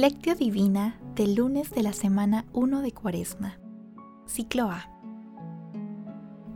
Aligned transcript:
Lectio 0.00 0.34
Divina 0.34 0.98
del 1.14 1.34
lunes 1.34 1.72
de 1.72 1.82
la 1.82 1.92
semana 1.92 2.46
1 2.54 2.80
de 2.80 2.90
Cuaresma. 2.90 3.58
Ciclo 4.24 4.70
A. 4.70 4.88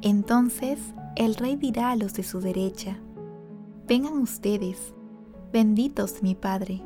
Entonces 0.01 0.81
el 1.15 1.35
rey 1.35 1.57
dirá 1.57 1.91
a 1.91 1.97
los 1.97 2.15
de 2.15 2.23
su 2.23 2.41
derecha, 2.41 2.97
Vengan 3.87 4.15
ustedes, 4.15 4.95
benditos 5.53 6.23
mi 6.23 6.35
Padre, 6.35 6.81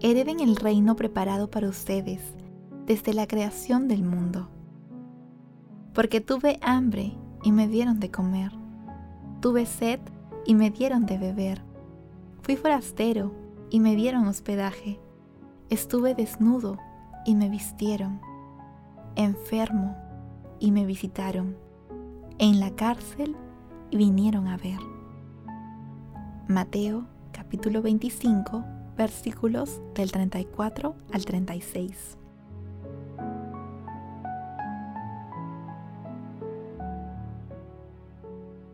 hereden 0.00 0.40
el 0.40 0.56
reino 0.56 0.96
preparado 0.96 1.52
para 1.52 1.68
ustedes 1.68 2.20
desde 2.86 3.14
la 3.14 3.28
creación 3.28 3.86
del 3.86 4.02
mundo. 4.02 4.48
Porque 5.94 6.20
tuve 6.20 6.58
hambre 6.62 7.12
y 7.44 7.52
me 7.52 7.68
dieron 7.68 8.00
de 8.00 8.10
comer, 8.10 8.50
tuve 9.40 9.66
sed 9.66 10.00
y 10.44 10.56
me 10.56 10.72
dieron 10.72 11.06
de 11.06 11.16
beber, 11.16 11.62
fui 12.42 12.56
forastero 12.56 13.32
y 13.70 13.78
me 13.78 13.94
dieron 13.94 14.26
hospedaje 14.26 14.98
Estuve 15.70 16.16
desnudo 16.16 16.78
y 17.24 17.36
me 17.36 17.48
vistieron, 17.48 18.20
enfermo 19.14 19.96
y 20.58 20.72
me 20.72 20.84
visitaron, 20.84 21.56
en 22.38 22.58
la 22.58 22.74
cárcel 22.74 23.36
y 23.92 23.96
vinieron 23.96 24.48
a 24.48 24.56
ver. 24.56 24.80
Mateo 26.48 27.06
capítulo 27.30 27.82
25 27.82 28.64
versículos 28.96 29.80
del 29.94 30.10
34 30.10 30.96
al 31.12 31.24
36. 31.24 32.18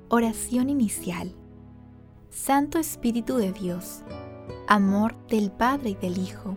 Oración 0.08 0.70
inicial. 0.70 1.34
Santo 2.30 2.78
Espíritu 2.78 3.36
de 3.36 3.52
Dios, 3.52 4.02
amor 4.66 5.14
del 5.26 5.50
Padre 5.50 5.90
y 5.90 5.94
del 5.94 6.16
Hijo 6.16 6.56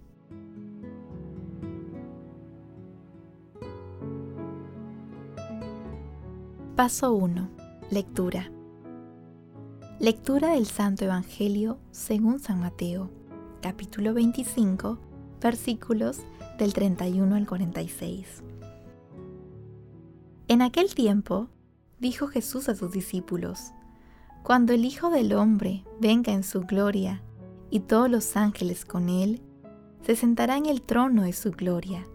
Paso 6.81 7.13
1. 7.13 7.47
Lectura. 7.91 8.51
Lectura 9.99 10.55
del 10.55 10.65
Santo 10.65 11.05
Evangelio 11.05 11.77
según 11.91 12.39
San 12.39 12.59
Mateo, 12.59 13.11
capítulo 13.61 14.15
25, 14.15 14.97
versículos 15.39 16.21
del 16.57 16.73
31 16.73 17.35
al 17.35 17.45
46. 17.45 18.41
En 20.47 20.63
aquel 20.63 20.95
tiempo, 20.95 21.49
dijo 21.99 22.25
Jesús 22.25 22.67
a 22.67 22.73
sus 22.73 22.91
discípulos, 22.91 23.73
Cuando 24.41 24.73
el 24.73 24.83
Hijo 24.83 25.11
del 25.11 25.33
Hombre 25.33 25.85
venga 25.99 26.33
en 26.33 26.43
su 26.43 26.61
gloria 26.61 27.21
y 27.69 27.81
todos 27.81 28.09
los 28.09 28.35
ángeles 28.35 28.85
con 28.85 29.07
él, 29.07 29.43
se 30.03 30.15
sentará 30.15 30.57
en 30.57 30.65
el 30.65 30.81
trono 30.81 31.21
de 31.21 31.33
su 31.33 31.51
gloria, 31.51 32.07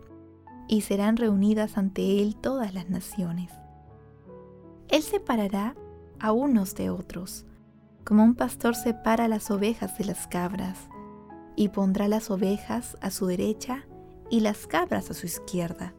y 0.66 0.80
serán 0.80 1.16
reunidas 1.16 1.78
ante 1.78 2.20
él 2.20 2.34
todas 2.34 2.74
las 2.74 2.90
naciones 2.90 3.52
él 4.96 5.02
separará 5.02 5.74
a 6.18 6.32
unos 6.32 6.74
de 6.74 6.88
otros, 6.88 7.44
como 8.02 8.24
un 8.24 8.34
pastor 8.34 8.74
separa 8.74 9.28
las 9.28 9.50
ovejas 9.50 9.98
de 9.98 10.06
las 10.06 10.26
cabras, 10.26 10.88
y 11.54 11.68
pondrá 11.68 12.08
las 12.08 12.30
ovejas 12.30 12.96
a 13.02 13.10
su 13.10 13.26
derecha 13.26 13.86
y 14.30 14.40
las 14.40 14.66
cabras 14.66 15.10
a 15.10 15.14
su 15.14 15.26
izquierda. 15.26 15.92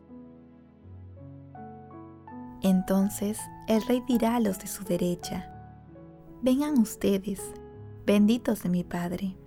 Entonces 2.64 3.38
el 3.68 3.84
rey 3.84 4.02
dirá 4.08 4.36
a 4.36 4.40
los 4.40 4.58
de 4.58 4.68
su 4.68 4.84
derecha, 4.84 5.54
Vengan 6.42 6.80
ustedes, 6.80 7.42
benditos 8.04 8.64
de 8.64 8.70
mi 8.70 8.84
Padre, 8.84 9.38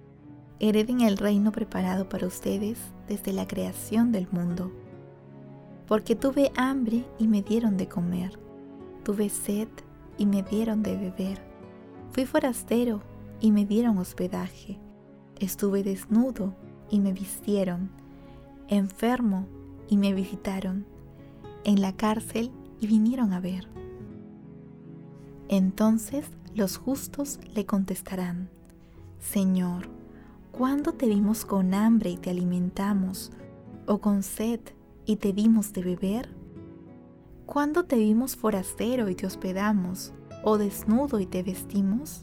hereden 0.61 1.01
el 1.01 1.17
reino 1.17 1.51
preparado 1.51 2.09
para 2.09 2.29
ustedes 2.29 2.79
desde 3.09 3.33
la 3.33 3.49
creación 3.49 4.13
del 4.13 4.29
mundo, 4.31 4.71
porque 5.89 6.15
tuve 6.15 6.53
hambre 6.57 7.05
y 7.19 7.27
me 7.27 7.43
dieron 7.43 7.77
de 7.77 7.89
comer 7.89 8.39
Tuve 9.11 9.29
sed 9.29 9.67
y 10.19 10.27
me 10.27 10.45
dieron 10.45 10.85
de 10.85 10.97
beber. 10.97 11.43
Fui 12.13 12.27
forastero 12.27 13.03
y 13.41 13.51
me 13.51 13.67
dieron 13.67 13.99
hospedaje. 13.99 14.79
Estuve 15.41 15.83
desnudo 15.83 16.55
y 16.91 17.01
me 17.01 17.13
vistieron. 17.13 17.91
Enfermo 18.69 19.49
y 19.89 19.97
me 19.97 20.15
visitaron. 20.15 20.87
En 21.65 21.81
la 21.81 21.97
cárcel 21.97 22.53
y 22.79 22.87
vinieron 22.87 23.33
a 23.33 23.41
ver. 23.41 23.67
Entonces 25.49 26.31
los 26.55 26.77
justos 26.77 27.41
le 27.53 27.67
contestarán, 27.67 28.49
Señor, 29.19 29.89
¿cuándo 30.53 30.93
te 30.93 31.07
vimos 31.07 31.45
con 31.45 31.75
hambre 31.75 32.11
y 32.11 32.17
te 32.17 32.31
alimentamos, 32.31 33.33
o 33.89 33.99
con 33.99 34.23
sed 34.23 34.61
y 35.05 35.17
te 35.17 35.33
dimos 35.33 35.73
de 35.73 35.83
beber? 35.83 36.40
¿Cuándo 37.51 37.83
te 37.83 37.97
vimos 37.97 38.37
forastero 38.37 39.09
y 39.09 39.17
te 39.17 39.27
hospedamos, 39.27 40.13
o 40.45 40.57
desnudo 40.57 41.19
y 41.19 41.27
te 41.27 41.43
vestimos? 41.43 42.23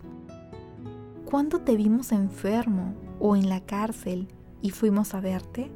¿Cuándo 1.26 1.60
te 1.60 1.76
vimos 1.76 2.14
enfermo 2.14 2.94
o 3.20 3.36
en 3.36 3.50
la 3.50 3.60
cárcel 3.60 4.30
y 4.62 4.70
fuimos 4.70 5.14
a 5.14 5.20
verte? 5.20 5.70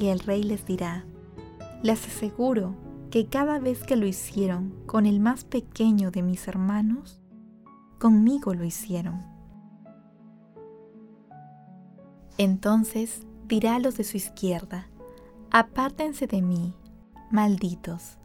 Y 0.00 0.06
el 0.06 0.20
rey 0.20 0.42
les 0.42 0.64
dirá, 0.64 1.04
les 1.82 2.02
aseguro 2.06 2.74
que 3.10 3.26
cada 3.26 3.58
vez 3.58 3.84
que 3.84 3.96
lo 3.96 4.06
hicieron 4.06 4.72
con 4.86 5.04
el 5.04 5.20
más 5.20 5.44
pequeño 5.44 6.10
de 6.10 6.22
mis 6.22 6.48
hermanos, 6.48 7.20
conmigo 7.98 8.54
lo 8.54 8.64
hicieron. 8.64 9.22
Entonces 12.38 13.26
dirá 13.46 13.74
a 13.74 13.80
los 13.80 13.98
de 13.98 14.04
su 14.04 14.16
izquierda, 14.16 14.88
apártense 15.50 16.26
de 16.26 16.40
mí 16.40 16.74
Malditos, 17.30 18.18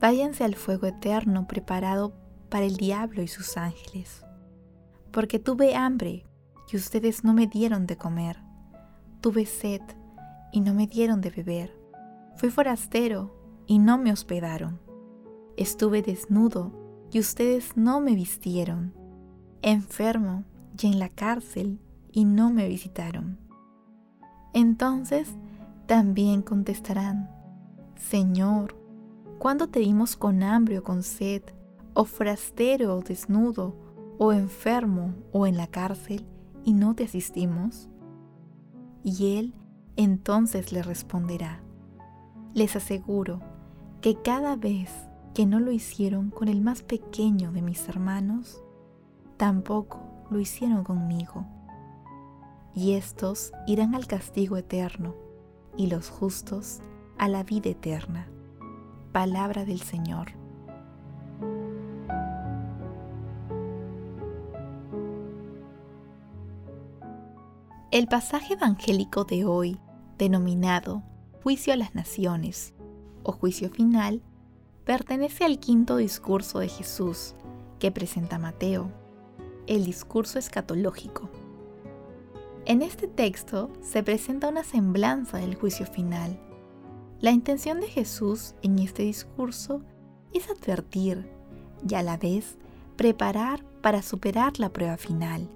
váyanse 0.00 0.44
al 0.44 0.54
fuego 0.54 0.86
eterno 0.86 1.46
preparado 1.46 2.14
para 2.48 2.64
el 2.64 2.76
diablo 2.76 3.22
y 3.22 3.28
sus 3.28 3.56
ángeles. 3.56 4.24
Porque 5.10 5.38
tuve 5.38 5.76
hambre 5.76 6.24
y 6.72 6.76
ustedes 6.76 7.24
no 7.24 7.34
me 7.34 7.46
dieron 7.46 7.86
de 7.86 7.96
comer. 7.96 8.42
Tuve 9.20 9.44
sed 9.44 9.82
y 10.52 10.60
no 10.60 10.72
me 10.72 10.86
dieron 10.86 11.20
de 11.20 11.30
beber. 11.30 11.76
Fui 12.36 12.50
forastero 12.50 13.34
y 13.66 13.78
no 13.78 13.98
me 13.98 14.12
hospedaron. 14.12 14.80
Estuve 15.56 16.00
desnudo 16.00 16.72
y 17.12 17.20
ustedes 17.20 17.76
no 17.76 18.00
me 18.00 18.14
vistieron. 18.14 18.94
Enfermo 19.62 20.44
y 20.80 20.86
en 20.86 20.98
la 20.98 21.10
cárcel 21.10 21.78
y 22.10 22.24
no 22.24 22.50
me 22.50 22.68
visitaron. 22.68 23.38
Entonces 24.54 25.28
también 25.86 26.42
contestarán, 26.42 27.28
Señor, 28.00 28.74
¿cuándo 29.38 29.68
te 29.68 29.78
vimos 29.78 30.16
con 30.16 30.42
hambre 30.42 30.78
o 30.78 30.82
con 30.82 31.02
sed, 31.02 31.42
o 31.92 32.04
forastero 32.04 32.96
o 32.96 33.02
desnudo, 33.02 33.76
o 34.18 34.32
enfermo 34.32 35.14
o 35.32 35.46
en 35.46 35.56
la 35.56 35.66
cárcel, 35.66 36.26
y 36.64 36.72
no 36.72 36.94
te 36.96 37.04
asistimos? 37.04 37.88
Y 39.04 39.36
él 39.36 39.54
entonces 39.96 40.72
le 40.72 40.82
responderá, 40.82 41.62
les 42.54 42.74
aseguro 42.74 43.40
que 44.00 44.16
cada 44.16 44.56
vez 44.56 44.90
que 45.34 45.46
no 45.46 45.60
lo 45.60 45.70
hicieron 45.70 46.30
con 46.30 46.48
el 46.48 46.62
más 46.62 46.82
pequeño 46.82 47.52
de 47.52 47.62
mis 47.62 47.86
hermanos, 47.88 48.64
tampoco 49.36 50.00
lo 50.30 50.40
hicieron 50.40 50.84
conmigo. 50.84 51.46
Y 52.74 52.92
estos 52.94 53.52
irán 53.66 53.94
al 53.94 54.06
castigo 54.06 54.56
eterno, 54.56 55.14
y 55.76 55.86
los 55.86 56.08
justos 56.08 56.80
a 57.20 57.28
la 57.28 57.42
vida 57.42 57.68
eterna. 57.68 58.26
Palabra 59.12 59.66
del 59.66 59.82
Señor. 59.82 60.32
El 67.90 68.06
pasaje 68.06 68.54
evangélico 68.54 69.24
de 69.24 69.44
hoy, 69.44 69.78
denominado 70.16 71.02
Juicio 71.42 71.74
a 71.74 71.76
las 71.76 71.94
Naciones 71.94 72.72
o 73.22 73.32
Juicio 73.32 73.68
Final, 73.68 74.22
pertenece 74.86 75.44
al 75.44 75.58
quinto 75.58 75.98
discurso 75.98 76.60
de 76.60 76.68
Jesús 76.68 77.34
que 77.78 77.92
presenta 77.92 78.38
Mateo, 78.38 78.90
el 79.66 79.84
discurso 79.84 80.38
escatológico. 80.38 81.28
En 82.64 82.80
este 82.80 83.08
texto 83.08 83.68
se 83.82 84.02
presenta 84.02 84.48
una 84.48 84.64
semblanza 84.64 85.36
del 85.36 85.54
juicio 85.54 85.84
final. 85.84 86.40
La 87.20 87.32
intención 87.32 87.80
de 87.80 87.86
Jesús 87.86 88.54
en 88.62 88.78
este 88.78 89.02
discurso 89.02 89.82
es 90.32 90.48
advertir 90.48 91.30
y 91.86 91.94
a 91.94 92.02
la 92.02 92.16
vez 92.16 92.56
preparar 92.96 93.62
para 93.82 94.00
superar 94.00 94.58
la 94.58 94.72
prueba 94.72 94.96
final, 94.96 95.50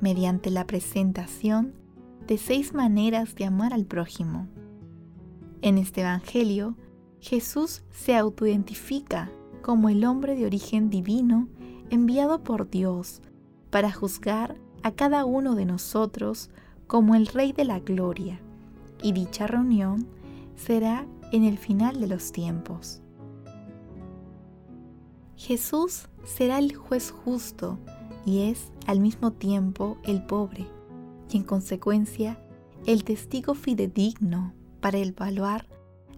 mediante 0.00 0.50
la 0.50 0.64
presentación 0.64 1.74
de 2.28 2.38
seis 2.38 2.72
maneras 2.72 3.34
de 3.34 3.46
amar 3.46 3.74
al 3.74 3.84
prójimo. 3.84 4.46
En 5.60 5.76
este 5.76 6.02
Evangelio, 6.02 6.76
Jesús 7.20 7.82
se 7.90 8.16
autoidentifica 8.16 9.28
como 9.60 9.88
el 9.88 10.04
hombre 10.04 10.36
de 10.36 10.46
origen 10.46 10.88
divino 10.88 11.48
enviado 11.90 12.44
por 12.44 12.70
Dios 12.70 13.22
para 13.70 13.90
juzgar 13.90 14.56
a 14.84 14.92
cada 14.92 15.24
uno 15.24 15.56
de 15.56 15.64
nosotros 15.64 16.50
como 16.86 17.16
el 17.16 17.26
Rey 17.26 17.52
de 17.52 17.64
la 17.64 17.80
Gloria, 17.80 18.40
y 19.02 19.12
dicha 19.12 19.48
reunión 19.48 20.06
será 20.56 21.06
en 21.32 21.44
el 21.44 21.58
final 21.58 22.00
de 22.00 22.06
los 22.06 22.32
tiempos. 22.32 23.00
Jesús 25.36 26.08
será 26.24 26.58
el 26.58 26.74
juez 26.76 27.10
justo 27.10 27.78
y 28.24 28.50
es 28.50 28.70
al 28.86 29.00
mismo 29.00 29.32
tiempo 29.32 29.98
el 30.04 30.24
pobre 30.24 30.66
y 31.30 31.36
en 31.36 31.42
consecuencia 31.42 32.38
el 32.86 33.04
testigo 33.04 33.54
fidedigno 33.54 34.54
para 34.80 34.98
evaluar 34.98 35.66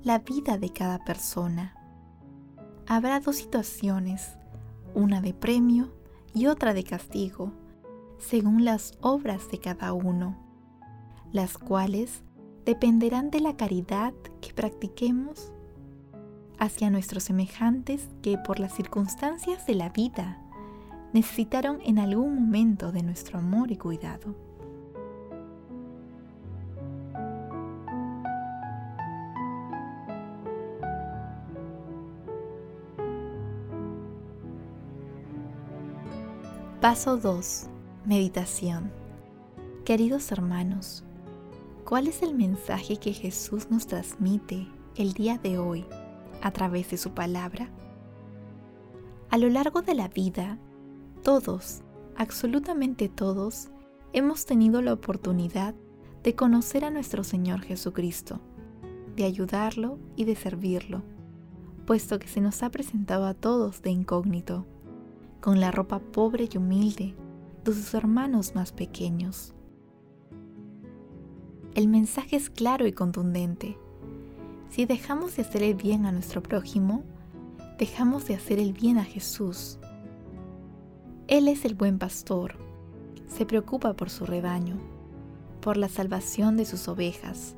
la 0.03 0.19
vida 0.19 0.59
de 0.59 0.71
cada 0.71 1.05
persona. 1.05 1.75
Habrá 2.87 3.21
dos 3.21 3.37
situaciones, 3.37 4.37
una 4.95 5.21
de 5.21 5.33
premio 5.33 5.93
y 6.35 6.47
otra 6.47 6.75
de 6.75 6.85
castigo, 6.85 7.53
según 8.19 8.65
las 8.65 8.93
obras 9.01 9.51
de 9.51 9.59
cada 9.59 9.93
uno, 9.93 10.37
las 11.33 11.57
cuales 11.57 12.23
dependerán 12.65 13.31
de 13.31 13.41
la 13.41 13.57
caridad 13.57 14.15
que 14.41 14.53
practiquemos 14.55 15.53
hacia 16.59 16.91
nuestros 16.91 17.25
semejantes 17.25 18.09
que 18.23 18.39
por 18.39 18.59
las 18.59 18.75
circunstancias 18.75 19.67
de 19.67 19.75
la 19.75 19.91
vida 19.91 20.39
necesitaron 21.13 21.79
en 21.85 21.99
algún 21.99 22.35
momento 22.35 22.91
de 22.91 23.03
nuestro 23.03 23.39
amor 23.39 23.71
y 23.71 23.77
cuidado. 23.77 24.35
Paso 36.81 37.17
2. 37.17 37.67
Meditación. 38.05 38.91
Queridos 39.87 40.31
hermanos, 40.33 41.05
¿cuál 41.85 42.09
es 42.09 42.23
el 42.23 42.35
mensaje 42.35 42.97
que 42.97 43.13
Jesús 43.13 43.71
nos 43.71 43.87
transmite 43.87 44.67
el 44.97 45.13
día 45.13 45.39
de 45.39 45.59
hoy 45.59 45.85
a 46.43 46.51
través 46.51 46.91
de 46.91 46.97
su 46.97 47.11
palabra? 47.11 47.71
A 49.31 49.39
lo 49.39 49.49
largo 49.51 49.83
de 49.83 49.95
la 49.95 50.09
vida, 50.09 50.59
todos, 51.23 51.83
absolutamente 52.17 53.09
todos, 53.09 53.69
hemos 54.13 54.47
tenido 54.47 54.81
la 54.81 54.95
oportunidad 54.95 55.75
de 56.23 56.35
conocer 56.35 56.85
a 56.85 56.91
nuestro 56.91 57.23
Señor 57.23 57.61
Jesucristo, 57.61 58.41
de 59.15 59.25
ayudarlo 59.25 59.99
y 60.17 60.25
de 60.25 60.37
servirlo, 60.37 61.03
puesto 61.87 62.19
que 62.19 62.29
se 62.29 62.41
nos 62.41 62.63
ha 62.63 62.71
presentado 62.71 63.27
a 63.27 63.35
todos 63.35 63.83
de 63.83 63.91
incógnito, 63.91 64.67
con 65.41 65.61
la 65.61 65.71
ropa 65.71 65.99
pobre 65.99 66.49
y 66.51 66.57
humilde 66.57 67.15
de 67.63 67.75
sus 67.75 67.93
hermanos 67.93 68.55
más 68.55 68.73
pequeños. 68.73 69.55
El 71.75 71.89
mensaje 71.89 72.37
es 72.37 72.51
claro 72.51 72.87
y 72.87 72.93
contundente. 72.93 73.77
Si 74.71 74.87
dejamos 74.87 75.35
de 75.35 75.43
hacer 75.43 75.65
el 75.65 75.75
bien 75.75 76.07
a 76.07 76.13
nuestro 76.13 76.41
prójimo, 76.41 77.03
dejamos 77.81 78.27
de 78.27 78.37
hacer 78.37 78.61
el 78.61 78.73
bien 78.73 78.97
a 78.97 79.05
Jesús. 79.05 79.81
Él 81.27 81.49
es 81.49 81.65
el 81.65 81.75
buen 81.75 81.99
pastor. 81.99 82.59
Se 83.27 83.45
preocupa 83.45 83.95
por 83.95 84.09
su 84.09 84.25
rebaño, 84.25 84.79
por 85.61 85.77
la 85.77 85.89
salvación 85.89 86.57
de 86.57 86.65
sus 86.65 86.87
ovejas. 86.87 87.57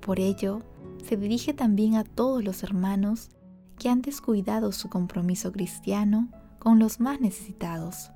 Por 0.00 0.20
ello, 0.20 0.60
se 1.02 1.16
dirige 1.16 1.54
también 1.54 1.94
a 1.94 2.04
todos 2.04 2.44
los 2.44 2.62
hermanos 2.62 3.30
que 3.78 3.88
han 3.88 4.02
descuidado 4.02 4.70
su 4.70 4.90
compromiso 4.90 5.50
cristiano 5.50 6.28
con 6.58 6.78
los 6.78 7.00
más 7.00 7.22
necesitados, 7.22 8.10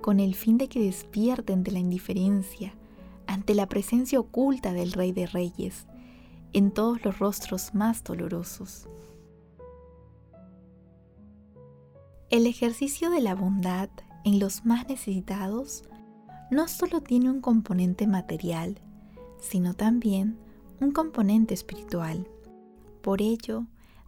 con 0.00 0.18
el 0.18 0.34
fin 0.34 0.58
de 0.58 0.68
que 0.68 0.80
despierten 0.80 1.62
de 1.62 1.70
la 1.70 1.78
indiferencia 1.78 2.74
ante 3.28 3.54
la 3.54 3.68
presencia 3.68 4.18
oculta 4.18 4.72
del 4.72 4.92
Rey 4.92 5.12
de 5.12 5.26
Reyes 5.26 5.86
en 6.52 6.72
todos 6.72 7.04
los 7.04 7.18
rostros 7.18 7.74
más 7.74 8.02
dolorosos. 8.02 8.88
El 12.30 12.46
ejercicio 12.46 13.10
de 13.10 13.20
la 13.20 13.34
bondad 13.34 13.90
en 14.24 14.38
los 14.38 14.64
más 14.64 14.88
necesitados 14.88 15.84
no 16.50 16.68
solo 16.68 17.02
tiene 17.02 17.30
un 17.30 17.40
componente 17.40 18.06
material, 18.06 18.80
sino 19.38 19.74
también 19.74 20.38
un 20.80 20.90
componente 20.92 21.54
espiritual. 21.54 22.26
Por 23.02 23.20
ello, 23.20 23.66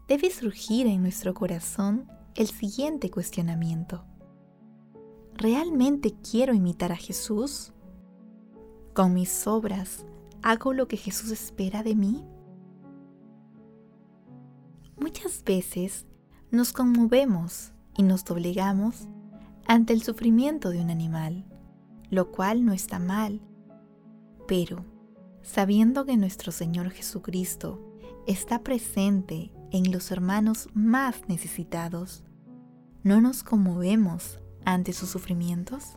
debe 0.09 0.31
surgir 0.31 0.87
en 0.87 1.03
nuestro 1.03 1.35
corazón 1.35 2.09
el 2.35 2.49
siguiente 2.49 3.11
cuestionamiento. 3.11 4.05
¿Realmente 5.35 6.15
quiero 6.15 6.55
imitar 6.55 6.93
a 6.93 6.97
Jesús? 6.97 7.73
¿Con 9.01 9.15
mis 9.15 9.47
obras 9.47 10.05
hago 10.43 10.75
lo 10.75 10.87
que 10.87 10.99
Jesús 10.99 11.31
espera 11.31 11.83
de 11.83 11.95
mí? 11.95 12.23
Muchas 15.01 15.43
veces 15.43 16.05
nos 16.51 16.75
conmovemos 16.75 17.73
y 17.97 18.03
nos 18.03 18.27
doblegamos 18.27 19.09
ante 19.67 19.95
el 19.95 20.03
sufrimiento 20.03 20.69
de 20.69 20.83
un 20.83 20.91
animal, 20.91 21.47
lo 22.11 22.31
cual 22.31 22.67
no 22.67 22.75
está 22.75 22.99
mal, 22.99 23.41
pero 24.47 24.85
sabiendo 25.41 26.05
que 26.05 26.19
nuestro 26.19 26.53
Señor 26.53 26.91
Jesucristo 26.91 27.81
está 28.27 28.63
presente 28.63 29.51
en 29.71 29.93
los 29.93 30.11
hermanos 30.11 30.69
más 30.75 31.27
necesitados, 31.27 32.23
¿no 33.03 33.23
nos 33.23 33.45
conmovemos 33.45 34.41
ante 34.67 34.93
sus 34.93 35.09
sufrimientos? 35.09 35.97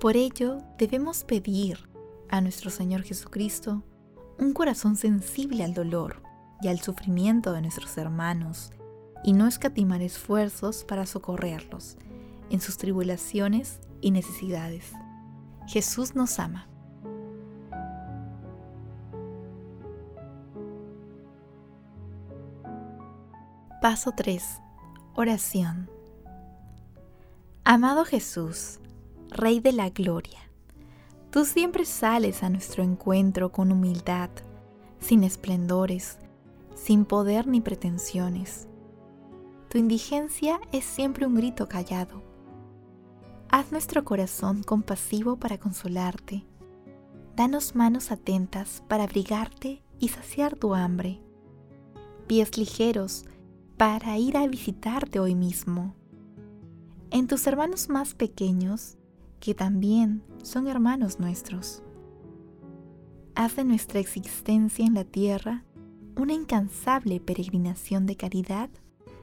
Por 0.00 0.16
ello 0.16 0.62
debemos 0.78 1.24
pedir 1.24 1.90
a 2.30 2.40
nuestro 2.40 2.70
Señor 2.70 3.02
Jesucristo 3.02 3.84
un 4.38 4.54
corazón 4.54 4.96
sensible 4.96 5.62
al 5.62 5.74
dolor 5.74 6.22
y 6.62 6.68
al 6.68 6.80
sufrimiento 6.80 7.52
de 7.52 7.60
nuestros 7.60 7.98
hermanos 7.98 8.70
y 9.22 9.34
no 9.34 9.46
escatimar 9.46 10.00
esfuerzos 10.00 10.84
para 10.84 11.04
socorrerlos 11.04 11.98
en 12.48 12.62
sus 12.62 12.78
tribulaciones 12.78 13.78
y 14.00 14.10
necesidades. 14.10 14.90
Jesús 15.66 16.14
nos 16.14 16.38
ama. 16.38 16.66
Paso 23.82 24.12
3. 24.16 24.62
Oración. 25.14 25.90
Amado 27.64 28.06
Jesús, 28.06 28.80
Rey 29.30 29.60
de 29.60 29.72
la 29.72 29.90
Gloria, 29.90 30.40
tú 31.30 31.44
siempre 31.44 31.84
sales 31.84 32.42
a 32.42 32.50
nuestro 32.50 32.82
encuentro 32.82 33.52
con 33.52 33.70
humildad, 33.70 34.28
sin 34.98 35.22
esplendores, 35.22 36.18
sin 36.74 37.04
poder 37.04 37.46
ni 37.46 37.60
pretensiones. 37.60 38.66
Tu 39.68 39.78
indigencia 39.78 40.60
es 40.72 40.84
siempre 40.84 41.26
un 41.26 41.36
grito 41.36 41.68
callado. 41.68 42.24
Haz 43.50 43.70
nuestro 43.70 44.04
corazón 44.04 44.64
compasivo 44.64 45.36
para 45.36 45.58
consolarte. 45.58 46.44
Danos 47.36 47.76
manos 47.76 48.10
atentas 48.10 48.82
para 48.88 49.04
abrigarte 49.04 49.84
y 50.00 50.08
saciar 50.08 50.56
tu 50.56 50.74
hambre. 50.74 51.20
Pies 52.26 52.58
ligeros 52.58 53.26
para 53.76 54.18
ir 54.18 54.36
a 54.36 54.48
visitarte 54.48 55.20
hoy 55.20 55.36
mismo. 55.36 55.94
En 57.12 57.28
tus 57.28 57.46
hermanos 57.46 57.88
más 57.88 58.14
pequeños, 58.14 58.96
que 59.40 59.54
también 59.54 60.22
son 60.42 60.68
hermanos 60.68 61.18
nuestros. 61.18 61.82
Haz 63.34 63.56
de 63.56 63.64
nuestra 63.64 63.98
existencia 63.98 64.84
en 64.84 64.94
la 64.94 65.04
tierra 65.04 65.64
una 66.16 66.34
incansable 66.34 67.20
peregrinación 67.20 68.06
de 68.06 68.16
caridad 68.16 68.68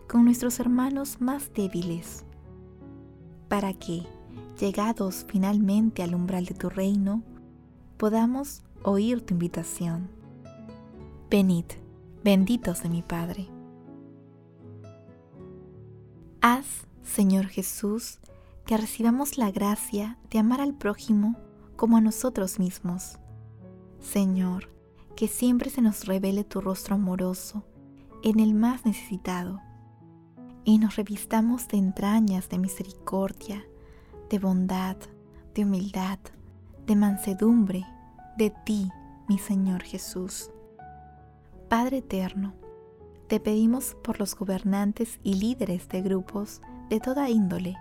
con 0.08 0.26
nuestros 0.26 0.60
hermanos 0.60 1.22
más 1.22 1.54
débiles, 1.54 2.26
para 3.48 3.74
que, 3.74 4.04
llegados 4.60 5.26
finalmente 5.28 6.02
al 6.02 6.16
umbral 6.16 6.46
de 6.46 6.56
tu 6.56 6.70
reino, 6.70 7.24
podamos 7.98 8.64
oír 8.84 9.22
tu 9.22 9.34
invitación. 9.34 10.10
Venid, 11.30 11.66
benditos 12.24 12.82
de 12.82 12.90
mi 12.90 13.04
Padre. 13.04 13.48
Haz, 16.42 16.88
Señor 17.04 17.48
Jesús, 17.48 18.20
que 18.68 18.76
recibamos 18.76 19.38
la 19.38 19.50
gracia 19.50 20.18
de 20.30 20.40
amar 20.40 20.60
al 20.60 20.74
prójimo 20.74 21.38
como 21.78 21.96
a 21.96 22.02
nosotros 22.02 22.60
mismos. 22.60 23.18
Señor, 24.02 24.70
que 25.16 25.30
siempre 25.30 25.70
se 25.70 25.82
nos 25.82 26.06
revele 26.06 26.44
tu 26.44 26.60
rostro 26.60 26.96
amoroso 26.96 27.64
en 28.24 28.42
el 28.42 28.54
más 28.54 28.86
necesitado 28.86 29.62
y 30.66 30.80
nos 30.80 30.98
revistamos 30.98 31.70
de 31.70 31.78
entrañas 31.78 32.50
de 32.50 32.58
misericordia, 32.58 33.64
de 34.30 34.38
bondad, 34.38 34.98
de 35.56 35.64
humildad, 35.64 36.20
de 36.86 36.96
mansedumbre, 36.98 37.86
de 38.38 38.54
ti, 38.66 38.92
mi 39.30 39.38
Señor 39.38 39.82
Jesús. 39.82 40.52
Padre 41.70 42.00
eterno, 42.00 42.54
te 43.28 43.40
pedimos 43.40 43.96
por 44.04 44.20
los 44.20 44.36
gobernantes 44.36 45.22
y 45.24 45.36
líderes 45.36 45.88
de 45.88 46.02
grupos 46.02 46.62
de 46.90 47.00
toda 47.00 47.30
índole, 47.30 47.78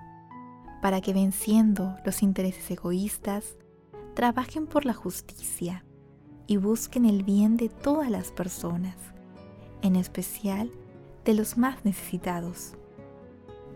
para 0.86 1.00
que 1.00 1.12
venciendo 1.12 1.96
los 2.04 2.22
intereses 2.22 2.70
egoístas, 2.70 3.56
trabajen 4.14 4.68
por 4.68 4.84
la 4.84 4.94
justicia 4.94 5.84
y 6.46 6.58
busquen 6.58 7.06
el 7.06 7.24
bien 7.24 7.56
de 7.56 7.68
todas 7.68 8.08
las 8.08 8.30
personas, 8.30 8.94
en 9.82 9.96
especial 9.96 10.70
de 11.24 11.34
los 11.34 11.58
más 11.58 11.84
necesitados. 11.84 12.74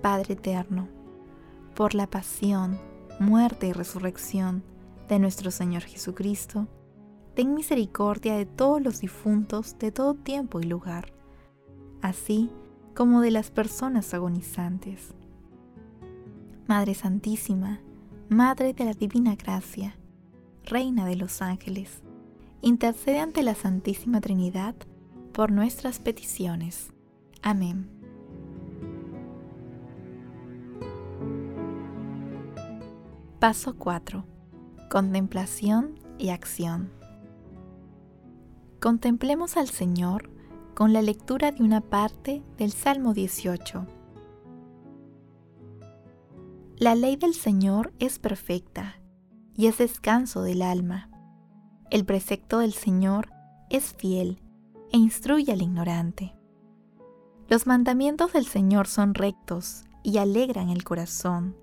Padre 0.01 0.35
eterno, 0.35 0.87
por 1.75 1.97
la 1.97 2.07
pasión, 2.07 2.79
muerte 3.19 3.67
y 3.67 3.73
resurrección 3.73 4.63
de 5.09 5.19
nuestro 5.19 5.51
Señor 5.51 5.83
Jesucristo, 5.83 6.69
ten 7.35 7.55
misericordia 7.55 8.37
de 8.37 8.47
todos 8.47 8.81
los 8.81 9.01
difuntos 9.01 9.77
de 9.81 9.91
todo 9.91 10.15
tiempo 10.15 10.61
y 10.61 10.63
lugar 10.63 11.13
así 12.03 12.51
como 12.95 13.21
de 13.21 13.33
las 13.33 13.51
personas 13.51 14.15
agonizantes. 14.15 15.13
Madre 16.71 16.95
Santísima, 16.95 17.81
Madre 18.29 18.73
de 18.75 18.85
la 18.85 18.93
Divina 18.93 19.35
Gracia, 19.35 19.97
Reina 20.63 21.05
de 21.05 21.17
los 21.17 21.43
Ángeles, 21.43 22.01
intercede 22.63 23.19
ante 23.19 23.43
la 23.43 23.57
Santísima 23.57 24.21
Trinidad 24.21 24.77
por 25.33 25.51
nuestras 25.51 25.99
peticiones. 25.99 26.93
Amén. 27.43 27.91
Paso 33.41 33.75
4. 33.77 34.25
Contemplación 34.89 35.99
y 36.19 36.29
acción. 36.29 36.93
Contemplemos 38.79 39.57
al 39.57 39.67
Señor 39.67 40.31
con 40.77 40.93
la 40.93 41.03
lectura 41.03 41.51
de 41.51 41.65
una 41.65 41.81
parte 41.81 42.45
del 42.59 42.71
Salmo 42.71 43.13
18. 43.13 43.89
La 46.81 46.95
ley 46.95 47.17
del 47.17 47.35
Señor 47.35 47.93
es 47.99 48.19
perfecta 48.19 49.03
y 49.55 49.67
es 49.67 49.77
descanso 49.77 50.41
del 50.41 50.63
alma. 50.63 51.11
El 51.91 52.07
precepto 52.07 52.61
del 52.61 52.73
Señor 52.73 53.29
es 53.69 53.93
fiel 53.93 54.41
e 54.91 54.97
instruye 54.97 55.53
al 55.53 55.61
ignorante. 55.61 56.35
Los 57.49 57.67
mandamientos 57.67 58.33
del 58.33 58.47
Señor 58.47 58.87
son 58.87 59.13
rectos 59.13 59.85
y 60.03 60.17
alegran 60.17 60.71
el 60.71 60.83
corazón. 60.83 61.55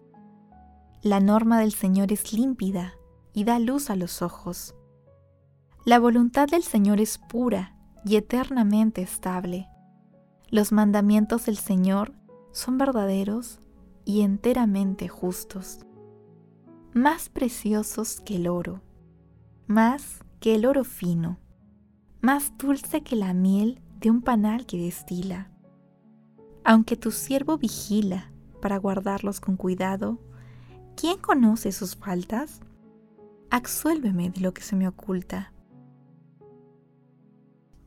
La 1.01 1.19
norma 1.19 1.59
del 1.59 1.71
Señor 1.71 2.13
es 2.13 2.31
límpida 2.31 2.93
y 3.33 3.43
da 3.43 3.57
luz 3.57 3.89
a 3.89 3.95
los 3.95 4.21
ojos. 4.21 4.75
La 5.83 5.97
voluntad 5.97 6.47
del 6.47 6.62
Señor 6.62 7.01
es 7.01 7.17
pura 7.17 7.75
y 8.05 8.17
eternamente 8.17 9.01
estable. 9.01 9.67
Los 10.51 10.71
mandamientos 10.71 11.47
del 11.47 11.57
Señor 11.57 12.13
son 12.51 12.77
verdaderos 12.77 13.62
y 14.08 14.22
enteramente 14.22 15.10
justos, 15.10 15.82
más 16.94 17.28
preciosos 17.28 18.22
que 18.22 18.38
el 18.38 18.48
oro, 18.48 18.82
más 19.68 20.24
que 20.40 20.56
el 20.56 20.66
oro 20.66 20.86
fino, 20.86 21.38
más 22.22 22.58
dulce 22.58 23.04
que 23.04 23.18
la 23.18 23.34
miel 23.34 23.82
de 24.00 24.10
un 24.10 24.22
panal 24.22 24.66
que 24.66 24.78
destila. 24.78 25.52
Aunque 26.64 26.96
tu 26.96 27.12
siervo 27.12 27.58
vigila 27.58 28.32
para 28.62 28.78
guardarlos 28.78 29.42
con 29.42 29.58
cuidado, 29.58 30.20
¿quién 30.96 31.18
conoce 31.18 31.74
sus 31.74 31.98
faltas? 31.98 32.62
Absuélveme 33.50 34.30
de 34.30 34.40
lo 34.40 34.54
que 34.54 34.62
se 34.62 34.78
me 34.78 34.88
oculta 34.88 35.52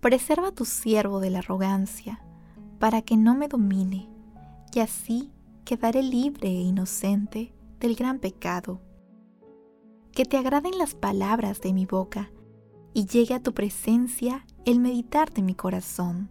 Preserva 0.01 0.49
a 0.49 0.53
tu 0.53 0.67
siervo 0.67 1.21
de 1.21 1.31
la 1.31 1.39
arrogancia, 1.39 2.23
para 2.79 3.01
que 3.01 3.19
no 3.19 3.35
me 3.35 3.49
domine, 3.49 4.09
y 4.75 4.81
así 4.81 5.31
quedaré 5.71 6.03
libre 6.03 6.49
e 6.49 6.63
inocente 6.63 7.55
del 7.79 7.95
gran 7.95 8.19
pecado. 8.19 8.81
Que 10.11 10.25
te 10.25 10.37
agraden 10.37 10.77
las 10.77 10.97
palabras 10.97 11.61
de 11.61 11.73
mi 11.73 11.87
boca, 11.87 12.33
y 12.93 13.07
llegue 13.07 13.35
a 13.35 13.41
tu 13.41 13.55
presencia 13.55 14.45
el 14.65 14.81
meditar 14.81 15.33
de 15.33 15.43
mi 15.43 15.55
corazón. 15.55 16.29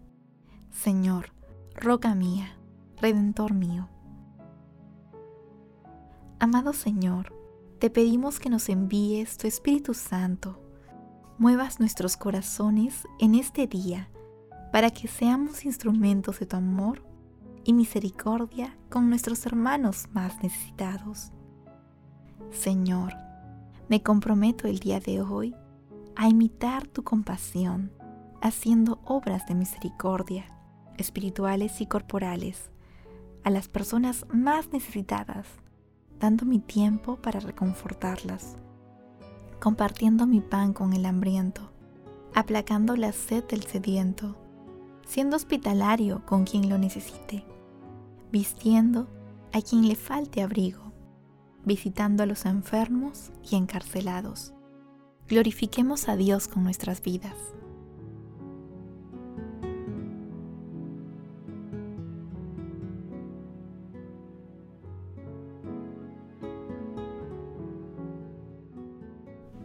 Señor, 0.72 1.31
roca 1.74 2.15
mía, 2.15 2.60
redentor 2.98 3.53
mío. 3.53 3.88
Amado 6.39 6.74
Señor, 6.74 7.34
te 7.79 7.89
pedimos 7.89 8.41
que 8.41 8.50
nos 8.50 8.67
envíes 8.67 9.38
tu 9.38 9.48
Espíritu 9.48 9.93
Santo 9.93 10.62
muevas 11.38 11.79
nuestros 11.79 12.17
corazones 12.17 13.08
en 13.19 13.36
este 13.36 13.67
día 13.67 14.10
para 14.74 14.91
que 14.91 15.08
seamos 15.08 15.63
instrumentos 15.63 16.41
de 16.41 16.46
tu 16.46 16.58
amor 16.58 17.08
y 17.69 17.73
misericordia 17.73 18.75
con 18.89 19.09
nuestros 19.09 19.45
hermanos 19.45 20.07
más 20.11 20.41
necesitados. 20.41 21.31
Señor, 22.49 23.13
me 23.89 24.01
comprometo 24.01 24.67
el 24.67 24.79
día 24.79 24.99
de 24.99 25.21
hoy 25.21 25.53
a 26.15 26.27
imitar 26.27 26.88
tu 26.88 27.03
compasión, 27.03 27.91
haciendo 28.41 28.99
obras 29.05 29.45
de 29.45 29.53
misericordia, 29.53 30.45
espirituales 30.97 31.79
y 31.79 31.85
corporales, 31.85 32.71
a 33.43 33.51
las 33.51 33.67
personas 33.67 34.25
más 34.33 34.73
necesitadas, 34.73 35.45
dando 36.19 36.45
mi 36.45 36.57
tiempo 36.57 37.17
para 37.17 37.39
reconfortarlas 37.39 38.57
compartiendo 39.59 40.25
mi 40.25 40.39
pan 40.39 40.73
con 40.73 40.93
el 40.93 41.05
hambriento, 41.05 41.69
aplacando 42.33 42.95
la 42.95 43.11
sed 43.11 43.43
del 43.43 43.63
sediento, 43.63 44.35
siendo 45.05 45.35
hospitalario 45.35 46.25
con 46.25 46.45
quien 46.45 46.69
lo 46.69 46.77
necesite, 46.77 47.43
vistiendo 48.31 49.07
a 49.53 49.62
quien 49.62 49.88
le 49.88 49.95
falte 49.95 50.41
abrigo, 50.41 50.93
visitando 51.65 52.24
a 52.24 52.25
los 52.25 52.45
enfermos 52.45 53.31
y 53.50 53.55
encarcelados. 53.55 54.53
Glorifiquemos 55.27 56.09
a 56.09 56.15
Dios 56.15 56.48
con 56.48 56.63
nuestras 56.63 57.01
vidas. 57.01 57.36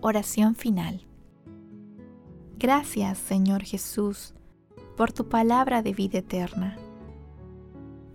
Oración 0.07 0.55
final. 0.55 1.07
Gracias, 2.59 3.17
Señor 3.17 3.63
Jesús, 3.63 4.35
por 4.99 5.13
tu 5.13 5.31
palabra 5.31 5.81
de 5.81 5.95
vida 5.95 6.19
eterna. 6.19 6.77